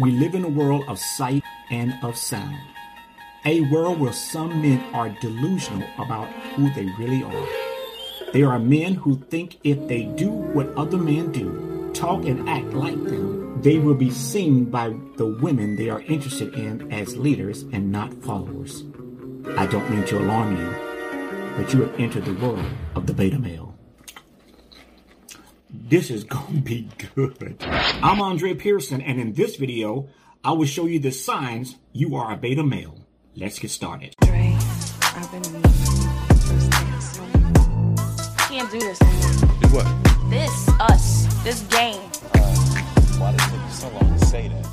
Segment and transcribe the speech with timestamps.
[0.00, 2.56] We live in a world of sight and of sound.
[3.44, 7.46] A world where some men are delusional about who they really are.
[8.32, 12.72] There are men who think if they do what other men do, talk and act
[12.72, 17.64] like them, they will be seen by the women they are interested in as leaders
[17.72, 18.84] and not followers.
[19.58, 22.64] I don't mean to alarm you, but you have entered the world
[22.94, 23.71] of the beta male.
[25.74, 27.56] This is gonna be good.
[28.02, 30.06] I'm Andre Pearson, and in this video,
[30.44, 33.06] I will show you the signs you are a beta male.
[33.34, 34.14] Let's get started.
[34.20, 34.54] Dre,
[35.00, 35.42] I've been
[38.50, 39.56] Can't do this anymore.
[39.62, 40.28] Do what?
[40.28, 42.02] This, us, this game.
[42.34, 42.54] Uh,
[43.16, 44.68] why did it take you so long to say that?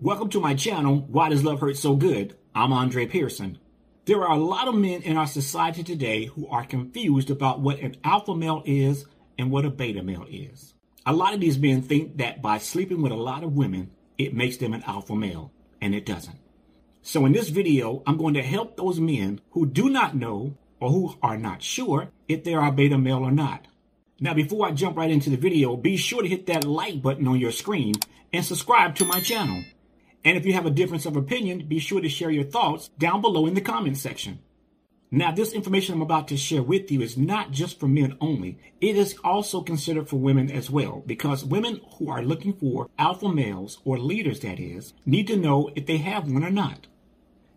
[0.00, 2.36] Welcome to my channel, Why Does Love Hurt So Good?
[2.54, 3.58] I'm Andre Pearson.
[4.04, 7.80] There are a lot of men in our society today who are confused about what
[7.80, 9.04] an alpha male is
[9.38, 10.74] and what a beta male is.
[11.06, 14.34] A lot of these men think that by sleeping with a lot of women, it
[14.34, 16.38] makes them an alpha male, and it doesn't.
[17.02, 20.90] So in this video, I'm going to help those men who do not know or
[20.90, 23.66] who are not sure if they are a beta male or not.
[24.20, 27.28] Now, before I jump right into the video, be sure to hit that like button
[27.28, 27.94] on your screen
[28.32, 29.62] and subscribe to my channel.
[30.24, 33.20] And if you have a difference of opinion, be sure to share your thoughts down
[33.20, 34.40] below in the comment section.
[35.10, 38.58] Now, this information I'm about to share with you is not just for men only.
[38.78, 43.30] It is also considered for women as well, because women who are looking for alpha
[43.30, 46.88] males, or leaders that is, need to know if they have one or not.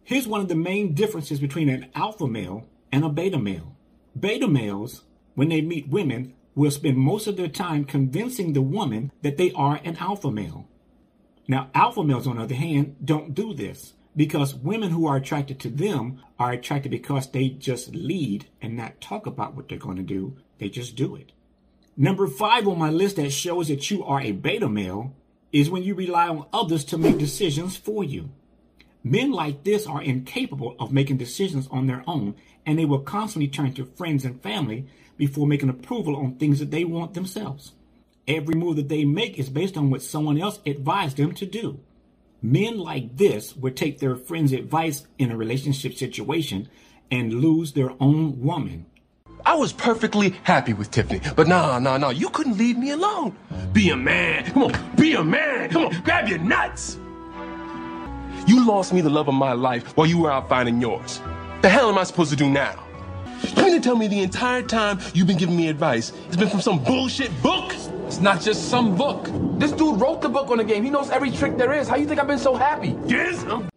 [0.06, 3.76] Here's one of the main differences between an alpha male and a beta male.
[4.18, 5.04] Beta males,
[5.36, 9.52] when they meet women, will spend most of their time convincing the woman that they
[9.54, 10.68] are an alpha male.
[11.50, 15.60] Now, alpha males, on the other hand, don't do this because women who are attracted
[15.62, 19.98] to them are attracted because they just lead and not talk about what they're going
[19.98, 20.36] to do.
[20.58, 21.32] They just do it.
[21.96, 25.14] Number five on my list that shows that you are a beta male
[25.52, 28.30] is when you rely on others to make decisions for you.
[29.04, 32.36] Men like this are incapable of making decisions on their own,
[32.66, 34.88] and they will constantly turn to friends and family
[35.18, 37.74] before making approval on things that they want themselves.
[38.28, 41.80] Every move that they make is based on what someone else advised them to do.
[42.42, 46.68] Men like this would take their friend's advice in a relationship situation
[47.12, 48.88] and lose their own woman.
[49.46, 53.36] I was perfectly happy with Tiffany, but nah, nah, nah, you couldn't leave me alone.
[53.74, 54.46] Be a man.
[54.46, 55.70] Come on, be a man.
[55.70, 56.98] Come on, grab your nuts.
[58.48, 61.22] You lost me the love of my life while you were out finding yours.
[61.62, 62.84] The hell am I supposed to do now?
[63.56, 66.50] You mean to tell me the entire time you've been giving me advice, it's been
[66.50, 67.72] from some bullshit book?
[68.12, 69.30] It's not just some book.
[69.58, 70.84] This dude wrote the book on the game.
[70.84, 71.88] He knows every trick there is.
[71.88, 72.94] How you think I've been so happy?
[73.06, 73.70] Yes, I'm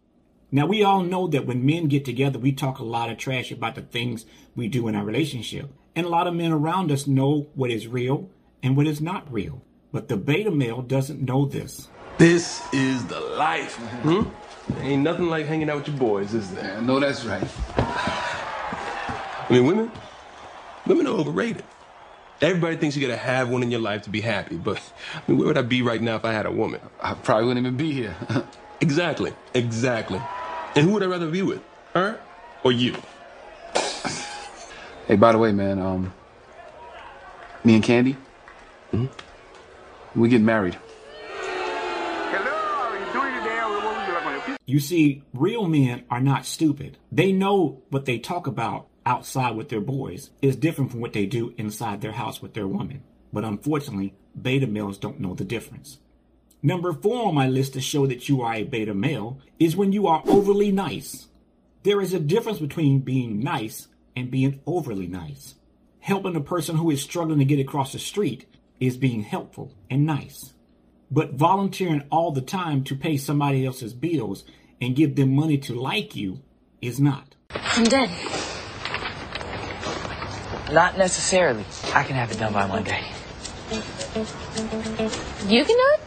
[0.51, 3.49] Now, we all know that when men get together, we talk a lot of trash
[3.49, 5.71] about the things we do in our relationship.
[5.95, 8.29] And a lot of men around us know what is real
[8.61, 9.61] and what is not real.
[9.93, 11.87] But the beta male doesn't know this.
[12.17, 13.77] This is the life.
[14.03, 14.23] Hmm?
[14.81, 16.75] Ain't nothing like hanging out with your boys, is there?
[16.77, 17.47] I know that's right.
[17.77, 19.89] I mean, women,
[20.85, 21.63] women are overrated.
[22.41, 24.81] Everybody thinks you gotta have one in your life to be happy, but
[25.13, 26.81] I mean, where would I be right now if I had a woman?
[27.01, 28.15] I probably wouldn't even be here.
[28.81, 30.21] Exactly, exactly.
[30.75, 31.61] And who would I rather be with?
[31.93, 32.19] Her
[32.61, 32.93] or you?
[35.07, 36.13] hey, by the way, man, um,
[37.63, 38.17] me and Candy,
[40.13, 40.77] we get married.
[44.65, 46.97] You see, real men are not stupid.
[47.11, 51.25] They know what they talk about outside with their boys is different from what they
[51.25, 53.03] do inside their house with their woman.
[53.31, 55.99] But unfortunately, beta males don't know the difference.
[56.63, 59.91] Number four on my list to show that you are a beta male is when
[59.91, 61.27] you are overly nice.
[61.83, 65.55] There is a difference between being nice and being overly nice.
[65.99, 68.45] Helping a person who is struggling to get across the street
[68.79, 70.53] is being helpful and nice.
[71.11, 74.43] But volunteering all the time to pay somebody else's bills
[74.81, 76.41] and give them money to like you
[76.81, 77.35] is not.
[77.51, 78.09] I'm dead.
[80.75, 81.63] Not necessarily.
[81.93, 83.01] I can have it done by Monday.
[85.47, 86.01] You can do it?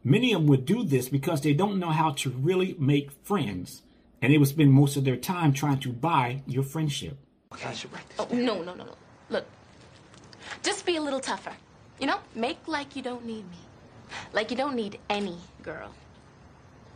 [0.04, 3.84] Many of them would do this because they don't know how to really make friends,
[4.24, 7.18] and they would spend most of their time trying to buy your friendship.
[7.52, 8.20] Okay, I should write this.
[8.20, 8.96] Oh, no, no, no, no.
[9.30, 9.46] Look,
[10.64, 11.52] just be a little tougher.
[12.00, 13.58] You know, make like you don't need me.
[14.32, 15.94] Like you don't need any girl.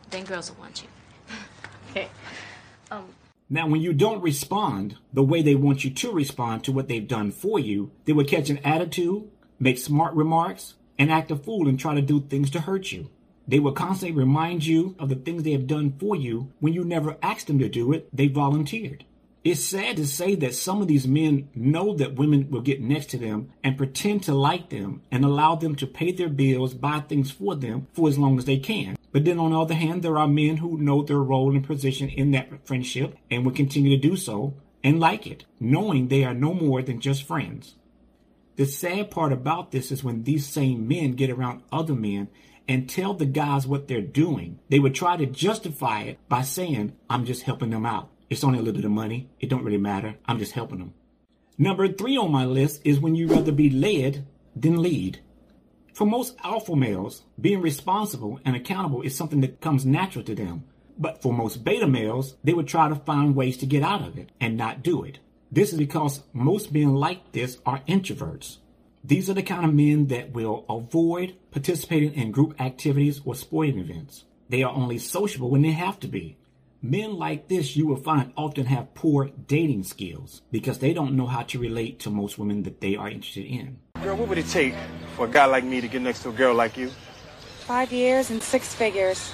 [0.09, 1.35] Then girls will want you.
[1.91, 2.07] okay.
[2.91, 3.09] Um,
[3.49, 7.07] Now, when you don't respond the way they want you to respond to what they've
[7.07, 9.29] done for you, they will catch an attitude,
[9.59, 13.09] make smart remarks, and act a fool and try to do things to hurt you.
[13.47, 16.83] They will constantly remind you of the things they have done for you when you
[16.83, 19.05] never asked them to do it, they volunteered.
[19.43, 23.05] It's sad to say that some of these men know that women will get next
[23.11, 26.99] to them and pretend to like them and allow them to pay their bills, buy
[26.99, 28.97] things for them for as long as they can.
[29.13, 32.09] But then on the other hand, there are men who know their role and position
[32.09, 36.33] in that friendship and will continue to do so and like it, knowing they are
[36.33, 37.75] no more than just friends.
[38.57, 42.27] The sad part about this is when these same men get around other men
[42.67, 46.93] and tell the guys what they're doing, they would try to justify it by saying,
[47.09, 48.09] I'm just helping them out.
[48.29, 49.29] It's only a little bit of money.
[49.39, 50.15] It don't really matter.
[50.25, 50.93] I'm just helping them.
[51.57, 54.25] Number three on my list is when you rather be led
[54.55, 55.19] than lead.
[55.93, 60.65] For most alpha males, being responsible and accountable is something that comes natural to them.
[60.99, 64.17] But for most beta males, they would try to find ways to get out of
[64.17, 65.19] it and not do it.
[65.51, 68.57] This is because most men like this are introverts.
[69.03, 73.79] These are the kind of men that will avoid participating in group activities or sporting
[73.79, 74.25] events.
[74.49, 76.37] They are only sociable when they have to be.
[76.81, 81.25] Men like this, you will find, often have poor dating skills because they don't know
[81.25, 83.79] how to relate to most women that they are interested in.
[84.03, 84.75] Girl, what would it take
[85.15, 86.91] for a guy like me to get next to a girl like you?
[87.61, 89.33] Five years and six figures.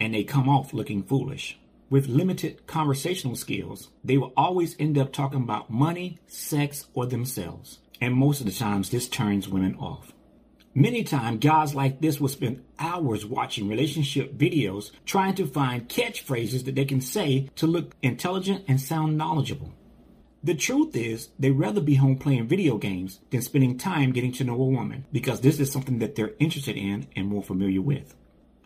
[0.00, 1.58] And they come off looking foolish.
[1.90, 7.80] With limited conversational skills, they will always end up talking about money, sex, or themselves.
[8.00, 10.12] And most of the times, this turns women off.
[10.72, 16.64] Many times, guys like this will spend hours watching relationship videos trying to find catchphrases
[16.66, 19.74] that they can say to look intelligent and sound knowledgeable.
[20.44, 24.44] The truth is, they'd rather be home playing video games than spending time getting to
[24.44, 28.14] know a woman because this is something that they're interested in and more familiar with.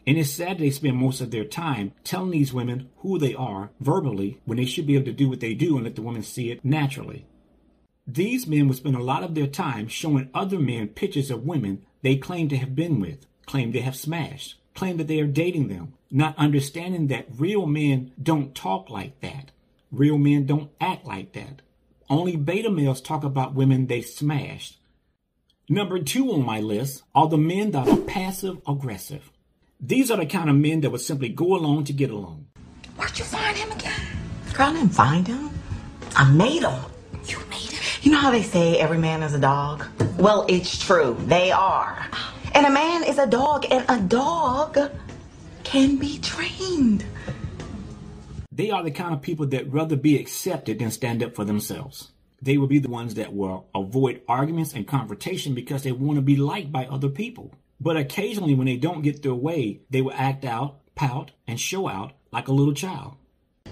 [0.07, 3.71] And it's sad they spend most of their time telling these women who they are
[3.81, 6.23] verbally when they should be able to do what they do and let the women
[6.23, 7.27] see it naturally.
[8.07, 11.87] These men will spend a lot of their time showing other men pictures of women
[12.03, 15.69] they claim to have been with, claim they have smashed, claim that they are dating
[15.69, 19.53] them, not understanding that real men don't talk like that.
[19.91, 21.63] Real men don't act like that.
[22.11, 24.79] Only beta males talk about women they smashed.
[25.69, 29.31] Number two on my list are the men that are passive aggressive.
[29.81, 32.47] These are the kind of men that would simply go along to get along.
[32.97, 34.01] Where'd you find him again?
[34.53, 35.51] Girl, I didn't find him.
[36.17, 36.81] I made him.
[37.27, 37.83] You made him?
[38.03, 39.85] You know how they say every man is a dog?
[40.19, 41.17] Well, it's true.
[41.27, 42.07] They are.
[42.55, 44.79] And a man is a dog, and a dog
[45.65, 47.05] can be trained.
[48.53, 52.13] They are the kind of people that rather be accepted than stand up for themselves.
[52.41, 56.23] They will be the ones that will avoid arguments and confrontation because they want to
[56.23, 57.51] be liked by other people.
[57.81, 61.89] But occasionally, when they don't get their way, they will act out, pout, and show
[61.89, 63.15] out like a little child.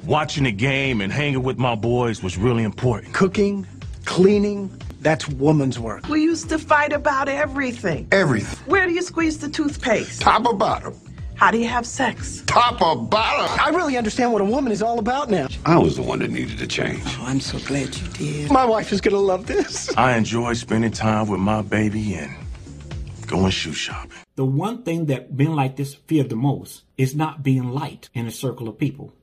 [0.05, 3.15] Watching the game and hanging with my boys was really important.
[3.15, 3.67] Cooking,
[4.05, 4.71] cleaning,
[5.01, 6.09] that's woman's work.
[6.09, 8.09] We used to fight about everything.
[8.11, 8.59] Everything.
[8.67, 10.21] Where do you squeeze the toothpaste?
[10.21, 10.95] Top or bottom?
[11.35, 12.43] How do you have sex?
[12.47, 13.59] Top or bottom?
[13.61, 15.49] I really understand what a woman is all about now.
[15.65, 17.03] I was the one that needed to change.
[17.05, 18.51] Oh, I'm so glad you did.
[18.53, 19.91] My wife is gonna love this.
[19.97, 22.33] I enjoy spending time with my baby and
[23.33, 24.19] going shoe shopping.
[24.37, 28.27] The one thing that men like this fear the most is not being liked in
[28.27, 29.15] a circle of people.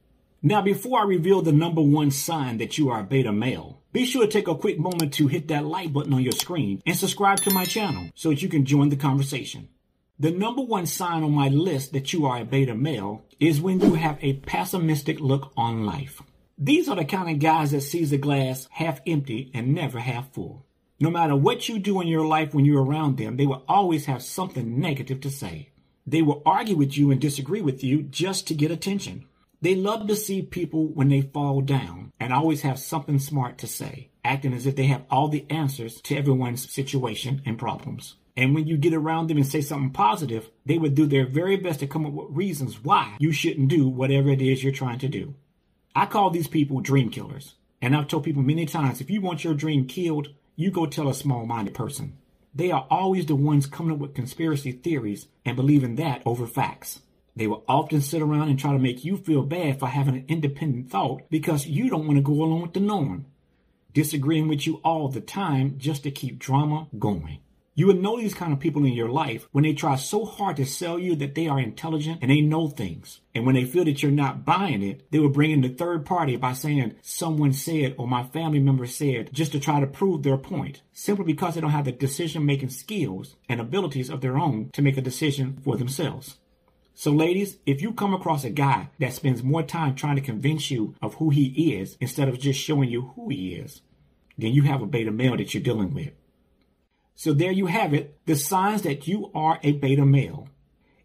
[0.42, 4.06] Now, before I reveal the number one sign that you are a beta male, be
[4.06, 6.98] sure to take a quick moment to hit that like button on your screen and
[6.98, 9.70] subscribe to my channel so that you can join the conversation.
[10.18, 13.80] The number one sign on my list that you are a beta male is when
[13.80, 16.20] you have a pessimistic look on life.
[16.58, 20.34] These are the kind of guys that sees the glass half empty and never half
[20.34, 20.66] full.
[21.02, 24.06] No matter what you do in your life when you're around them, they will always
[24.08, 25.70] have something negative to say.
[26.06, 29.26] They will argue with you and disagree with you just to get attention.
[29.62, 33.68] They love to see people when they fall down and always have something smart to
[33.68, 38.16] say, acting as if they have all the answers to everyone's situation and problems.
[38.36, 41.56] And when you get around them and say something positive, they would do their very
[41.56, 45.00] best to come up with reasons why you shouldn't do whatever it is you're trying
[45.00, 45.36] to do.
[45.96, 47.56] I call these people dream killers.
[47.82, 50.30] And I've told people many times if you want your dream killed,
[50.60, 52.18] you go tell a small minded person.
[52.54, 57.00] They are always the ones coming up with conspiracy theories and believing that over facts.
[57.34, 60.26] They will often sit around and try to make you feel bad for having an
[60.28, 63.28] independent thought because you don't want to go along with the norm,
[63.94, 67.40] disagreeing with you all the time just to keep drama going.
[67.80, 70.58] You will know these kind of people in your life when they try so hard
[70.58, 73.22] to sell you that they are intelligent and they know things.
[73.34, 76.06] And when they feel that you're not buying it, they will bring in the third
[76.06, 80.24] party by saying someone said or my family member said just to try to prove
[80.24, 84.38] their point, simply because they don't have the decision making skills and abilities of their
[84.38, 86.36] own to make a decision for themselves.
[86.96, 90.70] So, ladies, if you come across a guy that spends more time trying to convince
[90.70, 93.80] you of who he is instead of just showing you who he is,
[94.38, 96.12] then you have a beta male that you're dealing with.
[97.20, 100.48] So there you have it, the signs that you are a beta male.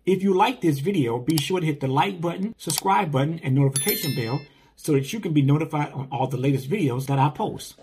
[0.07, 3.57] If you like this video, be sure to hit the like button, subscribe button, and
[3.57, 4.41] notification bell
[4.77, 7.81] so that you can be notified on all the latest videos that I post.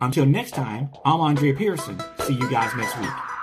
[0.00, 2.02] Until next time, I'm Andre Pearson.
[2.20, 3.33] See you guys next week.